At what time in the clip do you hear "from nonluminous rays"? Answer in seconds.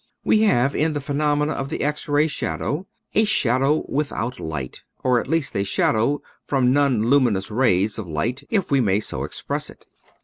6.41-7.99